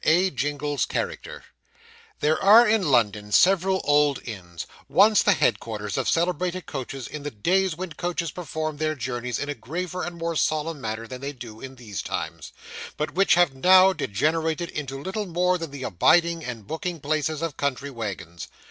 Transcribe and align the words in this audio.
A. 0.03 0.31
JINGLE'S 0.31 0.87
CHARACTER 0.87 1.43
There 2.21 2.41
are 2.41 2.67
in 2.67 2.89
London 2.89 3.31
several 3.31 3.81
old 3.83 4.19
inns, 4.27 4.65
once 4.89 5.21
the 5.21 5.33
headquarters 5.33 5.95
of 5.95 6.09
celebrated 6.09 6.65
coaches 6.65 7.07
in 7.07 7.21
the 7.21 7.29
days 7.29 7.75
when 7.75 7.93
coaches 7.93 8.31
performed 8.31 8.79
their 8.79 8.95
journeys 8.95 9.37
in 9.37 9.47
a 9.47 9.53
graver 9.53 10.01
and 10.01 10.17
more 10.17 10.35
solemn 10.35 10.81
manner 10.81 11.05
than 11.05 11.21
they 11.21 11.33
do 11.33 11.61
in 11.61 11.75
these 11.75 12.01
times; 12.01 12.51
but 12.97 13.13
which 13.13 13.35
have 13.35 13.53
now 13.53 13.93
degenerated 13.93 14.71
into 14.71 14.99
little 14.99 15.27
more 15.27 15.59
than 15.59 15.69
the 15.69 15.83
abiding 15.83 16.43
and 16.43 16.65
booking 16.65 16.99
places 16.99 17.43
of 17.43 17.55
country 17.55 17.91
wagons. 17.91 18.47